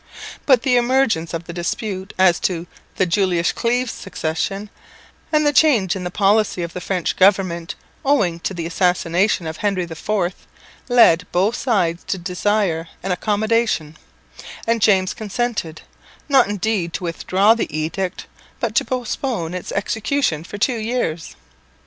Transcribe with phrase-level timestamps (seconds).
[0.47, 2.65] But the emergence of the dispute as to
[2.95, 4.71] the Jülich Cleves succession,
[5.31, 9.57] and the change in the policy of the French government owing to the assassination of
[9.57, 10.09] Henry IV,
[10.89, 13.95] led both sides to desire an accommodation;
[14.65, 15.83] and James consented,
[16.27, 18.25] not indeed to withdraw the edict,
[18.59, 21.35] but to postpone its execution for two years.